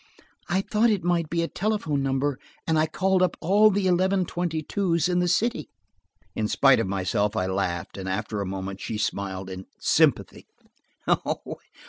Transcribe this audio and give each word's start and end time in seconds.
"I 0.49 0.61
thought 0.61 0.89
it 0.89 1.03
might 1.03 1.29
be 1.29 1.43
a 1.43 1.47
telephone 1.47 2.01
number, 2.01 2.39
and 2.65 2.79
I 2.79 2.87
called 2.87 3.21
up 3.21 3.37
all 3.39 3.69
the 3.69 3.85
eleven 3.85 4.25
twenty 4.25 4.63
twos 4.63 5.07
in 5.07 5.19
the 5.19 5.27
city." 5.27 5.69
In 6.33 6.47
spite 6.47 6.79
of 6.79 6.87
myself, 6.87 7.35
I 7.35 7.45
laughed, 7.45 7.97
and 7.99 8.09
after 8.09 8.41
a 8.41 8.45
moment 8.47 8.81
she 8.81 8.97
smiled 8.97 9.47
in 9.47 9.67
sympathy. 9.77 10.47